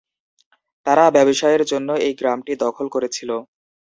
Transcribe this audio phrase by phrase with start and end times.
[0.85, 3.29] তারা ব্যবসায়ের জন্য এই গ্রামটি দখল করেছিল।